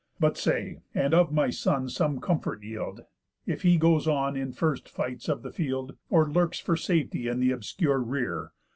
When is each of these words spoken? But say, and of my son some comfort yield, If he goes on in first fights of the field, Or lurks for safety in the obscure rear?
But 0.19 0.35
say, 0.35 0.79
and 0.95 1.13
of 1.13 1.31
my 1.31 1.51
son 1.51 1.87
some 1.87 2.19
comfort 2.21 2.63
yield, 2.63 3.01
If 3.45 3.61
he 3.61 3.77
goes 3.77 4.07
on 4.07 4.35
in 4.35 4.51
first 4.51 4.89
fights 4.89 5.29
of 5.29 5.43
the 5.43 5.51
field, 5.51 5.95
Or 6.09 6.27
lurks 6.27 6.57
for 6.57 6.75
safety 6.75 7.27
in 7.27 7.39
the 7.39 7.51
obscure 7.51 7.99
rear? 7.99 8.51